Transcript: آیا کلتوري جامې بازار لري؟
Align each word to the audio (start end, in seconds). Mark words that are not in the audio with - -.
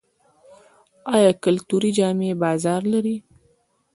آیا 1.15 1.31
کلتوري 1.43 1.91
جامې 1.97 2.31
بازار 2.43 2.81
لري؟ 2.93 3.15